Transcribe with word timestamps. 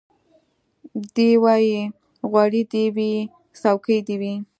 دی 1.15 1.29
وايي 1.43 1.79
غوړي 2.29 2.63
دي 2.71 2.85
وي 2.95 3.11
څوکۍ 3.61 3.99
دي 4.07 4.15
وي 4.21 4.33